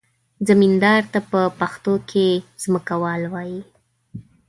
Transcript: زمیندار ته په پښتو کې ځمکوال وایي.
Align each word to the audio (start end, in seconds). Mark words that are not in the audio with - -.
زمیندار 0.47 1.01
ته 1.11 1.19
په 1.31 1.41
پښتو 1.59 1.93
کې 2.09 2.27
ځمکوال 2.63 3.21
وایي. 3.33 3.61